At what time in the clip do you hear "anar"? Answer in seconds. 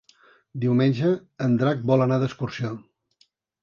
2.09-2.21